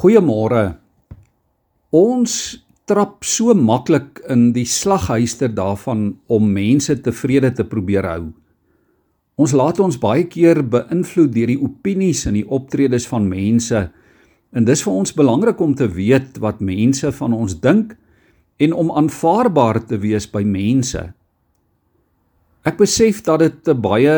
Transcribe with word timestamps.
Goeiemôre. 0.00 0.78
Ons 1.92 2.34
trap 2.88 3.26
so 3.28 3.52
maklik 3.52 4.22
in 4.32 4.46
die 4.56 4.64
slaghuister 4.64 5.50
daarvan 5.52 6.14
om 6.24 6.46
mense 6.54 6.94
tevrede 7.04 7.50
te 7.52 7.66
probeer 7.68 8.06
hou. 8.08 8.22
Ons 9.36 9.52
laat 9.52 9.76
ons 9.84 9.98
baie 10.00 10.22
keer 10.24 10.62
beïnvloed 10.72 11.34
deur 11.34 11.50
die 11.52 11.58
opinies 11.60 12.22
en 12.30 12.38
die 12.38 12.46
optredes 12.48 13.04
van 13.10 13.26
mense. 13.28 13.82
En 14.56 14.64
dis 14.64 14.84
vir 14.86 14.96
ons 15.02 15.12
belangrik 15.18 15.60
om 15.60 15.74
te 15.76 15.90
weet 15.92 16.40
wat 16.40 16.62
mense 16.64 17.10
van 17.18 17.36
ons 17.36 17.58
dink 17.60 17.92
en 18.56 18.72
om 18.72 18.94
aanvaarbaar 19.02 19.82
te 19.90 19.98
wees 20.00 20.24
by 20.32 20.40
mense. 20.48 21.02
Ek 22.64 22.80
besef 22.80 23.20
dat 23.28 23.44
dit 23.44 23.68
'n 23.68 23.80
baie 23.80 24.16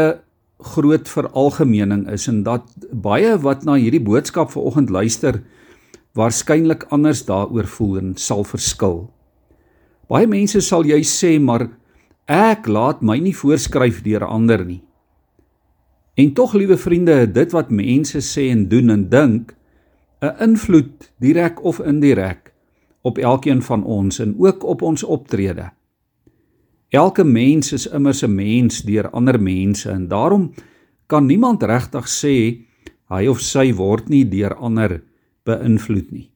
groot 0.62 1.08
veralgemening 1.08 2.06
is 2.06 2.28
en 2.28 2.44
dat 2.46 2.62
baie 2.92 3.34
wat 3.42 3.64
na 3.64 3.74
hierdie 3.74 4.04
boodskap 4.04 4.54
vanoggend 4.54 4.90
luister 4.90 5.42
waarskynlik 6.14 6.84
anders 6.92 7.24
daaroor 7.24 7.66
voel 7.66 7.98
en 7.98 8.14
sal 8.16 8.44
verskil. 8.44 9.10
Baie 10.08 10.28
mense 10.28 10.60
sal 10.60 10.84
jy 10.84 11.00
sê 11.08 11.38
maar 11.40 11.68
ek 12.28 12.68
laat 12.68 13.00
my 13.02 13.18
nie 13.18 13.34
voorskryf 13.36 14.02
deur 14.04 14.26
ander 14.28 14.64
nie. 14.64 14.82
En 16.14 16.34
tog 16.36 16.52
liewe 16.52 16.76
vriende, 16.76 17.24
dit 17.32 17.52
wat 17.56 17.70
mense 17.72 18.20
sê 18.20 18.50
en 18.52 18.66
doen 18.68 18.90
en 18.90 19.08
dink 19.08 19.54
'n 20.22 20.36
invloed 20.38 21.12
direk 21.18 21.64
of 21.64 21.80
indirek 21.80 22.52
op 23.02 23.18
elkeen 23.18 23.62
van 23.62 23.84
ons 23.84 24.18
en 24.18 24.34
ook 24.38 24.64
op 24.64 24.82
ons 24.82 25.02
optrede. 25.02 25.70
Elke 26.88 27.24
mens 27.24 27.72
is 27.72 27.86
immers 27.86 28.22
'n 28.22 28.34
mens 28.34 28.82
deur 28.82 29.10
ander 29.10 29.42
mense 29.42 29.90
en 29.90 30.08
daarom 30.08 30.52
kan 31.06 31.26
niemand 31.26 31.62
regtig 31.62 32.06
sê 32.08 32.36
hy 33.08 33.26
of 33.26 33.40
sy 33.40 33.72
word 33.74 34.08
nie 34.08 34.28
deur 34.28 34.54
ander 34.54 35.02
beïnvloed 35.48 36.12
nie. 36.12 36.28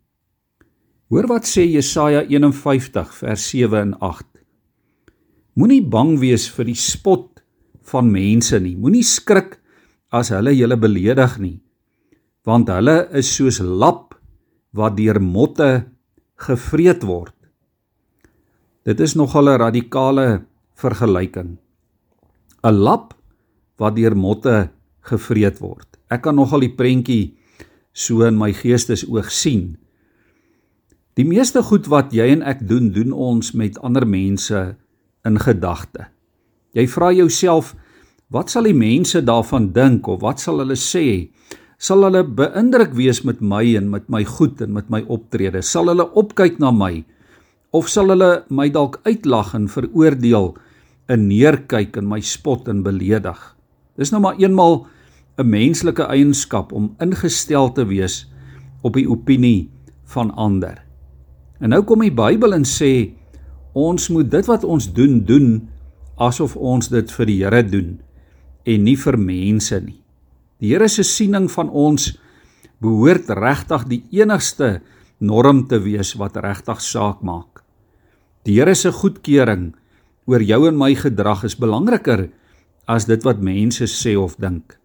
Hoor 1.11 1.29
wat 1.31 1.47
sê 1.47 1.63
Jesaja 1.69 2.25
51 2.27 3.13
vers 3.21 3.43
7 3.53 3.79
en 3.79 3.95
8. 4.03 4.27
Moenie 5.57 5.83
bang 5.83 6.17
wees 6.21 6.49
vir 6.51 6.67
die 6.69 6.79
spot 6.79 7.43
van 7.87 8.11
mense 8.11 8.59
nie. 8.61 8.75
Moenie 8.75 9.07
skrik 9.07 9.57
as 10.11 10.33
hulle 10.35 10.55
julle 10.57 10.77
beledig 10.81 11.39
nie, 11.43 11.57
want 12.47 12.71
hulle 12.71 13.07
is 13.19 13.31
soos 13.37 13.61
lap 13.63 14.17
wat 14.77 14.97
deur 14.99 15.21
motte 15.23 15.87
gevreet 16.47 17.07
word. 17.07 17.35
Dit 18.87 19.01
is 19.01 19.17
nogal 19.17 19.49
'n 19.49 19.59
radikale 19.59 20.47
vergelyking. 20.75 21.59
'n 22.63 22.77
Lap 22.83 23.15
wat 23.79 23.97
deur 23.97 24.15
motte 24.15 24.71
gevreet 25.01 25.59
word. 25.61 25.87
Ek 26.11 26.23
kan 26.23 26.35
nogal 26.35 26.61
die 26.61 26.75
prentjie 26.75 27.37
so 27.97 28.27
in 28.29 28.37
my 28.37 28.53
geestesoog 28.53 29.31
sien. 29.33 29.77
Die 31.17 31.25
meeste 31.25 31.63
goed 31.65 31.89
wat 31.89 32.13
jy 32.13 32.29
en 32.35 32.43
ek 32.45 32.61
doen, 32.69 32.91
doen 32.93 33.15
ons 33.17 33.55
met 33.57 33.79
ander 33.81 34.05
mense 34.05 34.59
in 35.25 35.39
gedagte. 35.41 36.11
Jy 36.77 36.85
vra 36.93 37.09
jouself, 37.17 37.73
wat 38.29 38.53
sal 38.53 38.69
die 38.69 38.77
mense 38.77 39.23
daarvan 39.25 39.71
dink 39.73 40.09
of 40.13 40.21
wat 40.21 40.43
sal 40.43 40.61
hulle 40.61 40.77
sê? 40.77 41.33
Sal 41.81 42.05
hulle 42.05 42.21
beïndruk 42.37 42.93
wees 42.97 43.23
met 43.25 43.41
my 43.41 43.63
en 43.79 43.89
met 43.93 44.11
my 44.13 44.23
goed 44.29 44.61
en 44.65 44.75
met 44.77 44.91
my 44.93 45.01
optrede? 45.13 45.63
Sal 45.65 45.89
hulle 45.93 46.05
opkyk 46.21 46.61
na 46.61 46.73
my 46.75 47.01
of 47.77 47.89
sal 47.93 48.13
hulle 48.13 48.45
my 48.49 48.69
dalk 48.73 49.01
uitlag 49.09 49.55
en 49.57 49.67
veroordeel 49.73 50.53
en 51.13 51.27
neerkyk 51.29 51.97
en 52.01 52.09
my 52.13 52.21
spot 52.21 52.69
en 52.73 52.85
beledig? 52.85 53.41
Dis 53.97 54.13
nou 54.13 54.21
maar 54.25 54.37
eenmal 54.41 54.83
'n 55.37 55.49
menslike 55.49 56.03
eienskap 56.03 56.73
om 56.73 56.95
ingestel 57.01 57.73
te 57.73 57.85
wees 57.85 58.25
op 58.83 58.95
die 58.95 59.09
opinie 59.09 59.69
van 60.05 60.31
ander. 60.35 60.81
En 61.61 61.73
nou 61.73 61.83
kom 61.85 62.01
die 62.01 62.15
Bybel 62.15 62.55
en 62.57 62.65
sê 62.65 63.13
ons 63.77 64.09
moet 64.09 64.31
dit 64.31 64.47
wat 64.49 64.65
ons 64.65 64.93
doen 64.93 65.21
doen 65.25 65.69
asof 66.17 66.57
ons 66.57 66.89
dit 66.89 67.13
vir 67.13 67.27
die 67.27 67.39
Here 67.45 67.63
doen 67.63 67.99
en 68.65 68.85
nie 68.85 68.97
vir 68.97 69.19
mense 69.19 69.81
nie. 69.81 70.01
Die 70.61 70.73
Here 70.73 70.89
se 70.89 71.05
siening 71.05 71.51
van 71.53 71.69
ons 71.69 72.15
behoort 72.81 73.29
regtig 73.29 73.85
die 73.89 74.03
enigste 74.17 74.81
norm 75.21 75.67
te 75.69 75.81
wees 75.85 76.15
wat 76.17 76.37
regtig 76.37 76.81
saak 76.81 77.21
maak. 77.21 77.63
Die 78.45 78.57
Here 78.57 78.75
se 78.75 78.93
goedkeuring 78.93 79.75
oor 80.27 80.43
jou 80.43 80.65
en 80.69 80.79
my 80.81 80.95
gedrag 80.97 81.45
is 81.45 81.59
belangriker 81.61 82.29
as 82.89 83.05
dit 83.05 83.23
wat 83.25 83.43
mense 83.43 83.85
sê 83.91 84.17
of 84.17 84.37
dink. 84.41 84.79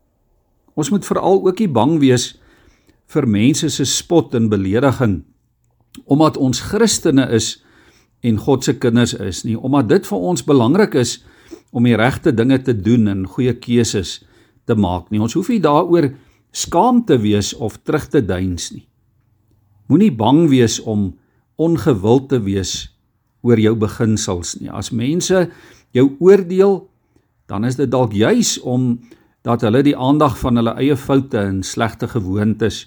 Ons 0.75 0.91
moet 0.93 1.05
veral 1.05 1.41
ook 1.45 1.59
nie 1.59 1.71
bang 1.71 1.97
wees 2.01 2.35
vir 3.11 3.27
mense 3.27 3.69
se 3.69 3.85
spot 3.85 4.35
en 4.37 4.49
belediging 4.51 5.21
omdat 6.07 6.37
ons 6.39 6.61
Christene 6.71 7.25
is 7.35 7.57
en 8.23 8.37
God 8.39 8.63
se 8.63 8.77
kinders 8.79 9.11
is 9.13 9.41
nie, 9.43 9.57
omdat 9.57 9.89
dit 9.89 10.05
vir 10.07 10.27
ons 10.31 10.43
belangrik 10.45 10.95
is 10.95 11.17
om 11.75 11.83
die 11.83 11.97
regte 11.99 12.31
dinge 12.31 12.61
te 12.63 12.75
doen 12.75 13.09
en 13.11 13.25
goeie 13.27 13.53
keuses 13.59 14.21
te 14.69 14.77
maak 14.77 15.09
nie. 15.11 15.19
Ons 15.19 15.35
hoef 15.35 15.49
nie 15.51 15.59
daaroor 15.63 16.11
skaam 16.55 17.01
te 17.07 17.17
wees 17.19 17.51
of 17.57 17.79
terug 17.83 18.07
te 18.11 18.21
duins 18.23 18.69
nie. 18.75 18.85
Moenie 19.91 20.13
bang 20.15 20.45
wees 20.51 20.79
om 20.79 21.09
ongewild 21.59 22.29
te 22.31 22.39
wees 22.45 22.91
oor 23.43 23.59
jou 23.59 23.73
beginsels 23.79 24.55
nie. 24.61 24.69
As 24.71 24.91
mense 24.95 25.47
jou 25.95 26.07
oordeel, 26.23 26.85
dan 27.51 27.65
is 27.67 27.75
dit 27.79 27.89
dalk 27.91 28.13
juis 28.15 28.55
om 28.61 28.93
dat 29.45 29.63
hulle 29.65 29.81
die 29.85 29.97
aandag 29.97 30.37
van 30.41 30.59
hulle 30.59 30.75
eie 30.81 30.97
foute 30.97 31.39
en 31.39 31.61
slegte 31.65 32.07
gewoontes 32.07 32.85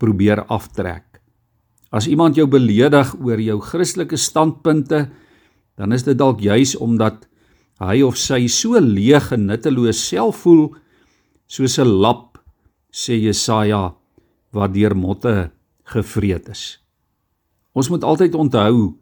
probeer 0.00 0.44
aftrek. 0.52 1.04
As 1.90 2.08
iemand 2.10 2.36
jou 2.36 2.46
beledig 2.50 3.14
oor 3.24 3.40
jou 3.40 3.60
Christelike 3.64 4.18
standpunte, 4.20 5.06
dan 5.76 5.92
is 5.92 6.04
dit 6.04 6.18
dalk 6.18 6.42
juis 6.44 6.74
omdat 6.76 7.24
hy 7.80 8.00
of 8.04 8.16
sy 8.20 8.46
so 8.48 8.80
leeg 8.80 9.30
en 9.32 9.48
nutteloos 9.48 10.00
self 10.08 10.44
voel 10.44 10.74
soos 11.46 11.78
'n 11.78 12.00
lap, 12.00 12.38
sê 12.92 13.16
Jesaja, 13.20 13.94
wat 14.52 14.72
deur 14.72 14.96
motte 14.96 15.50
gevreet 15.84 16.48
is. 16.48 16.78
Ons 17.72 17.88
moet 17.88 18.04
altyd 18.04 18.34
onthou 18.34 18.96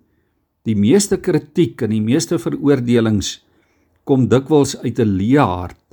die 0.64 0.74
meeste 0.74 1.16
kritiek 1.16 1.82
en 1.82 1.90
die 1.90 2.02
meeste 2.02 2.38
veroordelings 2.38 3.40
kom 4.04 4.28
dikwels 4.28 4.76
uit 4.82 4.98
'n 4.98 5.16
leë 5.18 5.46
hart 5.46 5.83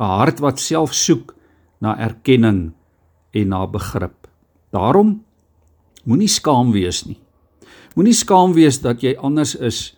'n 0.00 0.16
hart 0.16 0.40
wat 0.40 0.58
self 0.58 0.94
soek 0.96 1.34
na 1.80 1.92
erkenning 2.00 2.72
en 3.36 3.48
na 3.48 3.66
begrip. 3.66 4.26
Daarom 4.72 5.20
moenie 6.08 6.28
skaam 6.28 6.72
wees 6.72 7.04
nie. 7.04 7.20
Moenie 7.94 8.16
skaam 8.16 8.54
wees 8.56 8.80
dat 8.80 9.02
jy 9.04 9.16
anders 9.20 9.54
is 9.54 9.92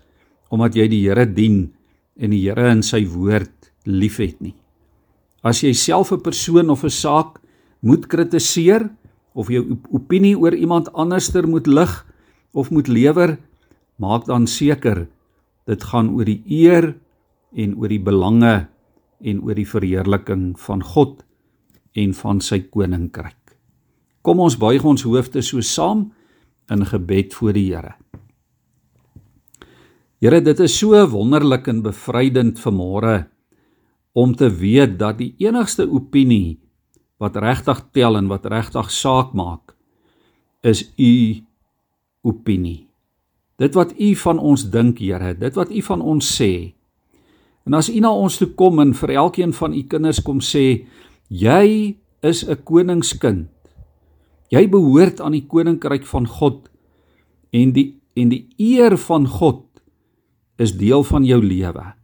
omdat 0.52 0.74
jy 0.76 0.88
die 0.88 1.02
Here 1.06 1.24
dien 1.24 1.72
en 2.18 2.34
die 2.34 2.42
Here 2.42 2.68
in 2.70 2.82
sy 2.82 3.06
woord 3.06 3.70
liefhet 3.86 4.40
nie. 4.42 4.54
As 5.42 5.62
jy 5.62 5.72
self 5.72 6.12
'n 6.12 6.20
persoon 6.20 6.70
of 6.70 6.84
'n 6.84 6.90
saak 6.90 7.40
moet 7.80 8.06
kritiseer 8.06 8.90
of 9.34 9.48
jou 9.48 9.78
opinie 9.90 10.36
oor 10.36 10.54
iemand 10.54 10.92
anderster 10.92 11.48
moet 11.48 11.66
lig 11.66 12.06
of 12.52 12.70
moet 12.70 12.88
lewer, 12.88 13.38
maak 13.96 14.26
dan 14.26 14.46
seker 14.46 15.08
dit 15.66 15.82
gaan 15.82 16.10
oor 16.10 16.24
die 16.24 16.42
eer 16.46 16.94
en 17.54 17.76
oor 17.78 17.88
die 17.88 18.02
belange 18.02 18.68
en 19.22 19.42
oor 19.42 19.58
die 19.58 19.68
verheerliking 19.68 20.52
van 20.60 20.82
God 20.82 21.22
en 21.98 22.14
van 22.16 22.40
sy 22.40 22.62
koninkryk. 22.72 23.56
Kom 24.22 24.40
ons 24.42 24.56
buig 24.58 24.84
ons 24.86 25.04
hoofde 25.06 25.42
so 25.42 25.62
saam 25.66 26.10
in 26.70 26.84
gebed 26.86 27.34
voor 27.34 27.56
die 27.56 27.68
Here. 27.72 27.94
Here, 30.22 30.38
dit 30.40 30.60
is 30.62 30.74
so 30.78 30.98
wonderlik 31.10 31.66
en 31.68 31.82
bevrydend 31.82 32.60
vanmôre 32.62 33.24
om 34.14 34.34
te 34.36 34.46
weet 34.46 34.98
dat 35.00 35.18
die 35.18 35.32
enigste 35.42 35.88
opinie 35.88 36.60
wat 37.22 37.38
regtig 37.42 37.80
tel 37.94 38.18
en 38.18 38.28
wat 38.30 38.46
regtig 38.46 38.90
saak 38.94 39.32
maak 39.34 39.74
is 40.62 40.84
u 40.94 41.42
opinie. 42.22 42.86
Dit 43.58 43.74
wat 43.74 43.94
u 43.98 44.14
van 44.22 44.38
ons 44.38 44.64
dink, 44.70 44.98
Here, 45.02 45.34
dit 45.34 45.58
wat 45.58 45.70
u 45.70 45.82
van 45.82 46.00
ons 46.00 46.22
sê, 46.22 46.74
En 47.66 47.74
as 47.74 47.88
u 47.88 47.98
na 48.00 48.10
ons 48.10 48.36
toe 48.38 48.48
kom 48.58 48.80
en 48.82 48.94
vir 48.94 49.14
elkeen 49.22 49.52
van 49.52 49.74
u 49.74 49.82
kinders 49.82 50.22
kom 50.22 50.40
sê, 50.40 50.86
jy 51.28 51.96
is 52.22 52.44
'n 52.48 52.62
koningskind. 52.64 53.48
Jy 54.50 54.68
behoort 54.68 55.20
aan 55.20 55.32
die 55.32 55.46
koninkryk 55.46 56.04
van 56.06 56.26
God 56.26 56.68
en 57.52 57.72
die 57.72 58.02
en 58.14 58.28
die 58.28 58.48
eer 58.58 58.98
van 58.98 59.26
God 59.26 59.64
is 60.56 60.76
deel 60.76 61.02
van 61.02 61.24
jou 61.24 61.40
lewe. 61.42 61.94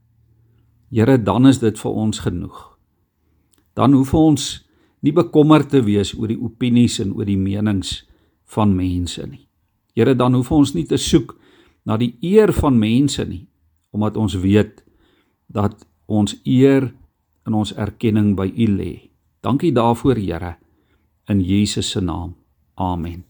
Here, 0.90 1.18
dan 1.22 1.46
is 1.46 1.58
dit 1.58 1.78
vir 1.78 1.92
ons 1.92 2.18
genoeg. 2.18 2.78
Dan 3.74 3.92
hoef 3.92 4.14
ons 4.14 4.66
nie 5.04 5.12
bekommerd 5.12 5.68
te 5.68 5.82
wees 5.84 6.14
oor 6.16 6.28
die 6.28 6.40
opinies 6.40 6.98
en 6.98 7.12
oor 7.12 7.28
die 7.28 7.38
menings 7.38 8.08
van 8.54 8.72
mense 8.76 9.26
nie. 9.26 9.44
Here, 9.94 10.14
dan 10.14 10.34
hoef 10.34 10.50
ons 10.52 10.72
nie 10.74 10.86
te 10.88 10.96
soek 10.96 11.36
na 11.84 11.98
die 12.00 12.14
eer 12.24 12.52
van 12.56 12.78
mense 12.78 13.24
nie, 13.28 13.46
omdat 13.92 14.16
ons 14.16 14.34
weet 14.40 14.82
dat 15.48 15.86
ons 16.06 16.36
eer 16.44 16.92
in 17.48 17.56
ons 17.56 17.72
erkenning 17.74 18.34
by 18.36 18.48
U 18.52 18.66
lê. 18.76 18.92
Dankie 19.40 19.72
daarvoor, 19.72 20.20
Here, 20.20 20.56
in 21.28 21.40
Jesus 21.40 21.90
se 21.90 22.00
naam. 22.00 22.36
Amen. 22.74 23.24